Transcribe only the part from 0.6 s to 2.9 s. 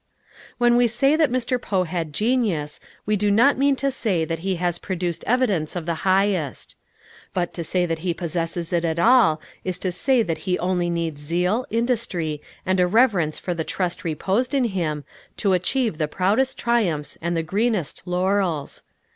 we say that Mr. Poe had genius,